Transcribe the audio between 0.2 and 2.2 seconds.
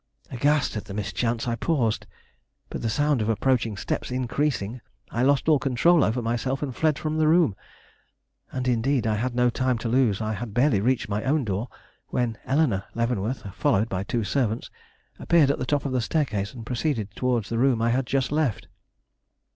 Aghast at the mischance, I paused,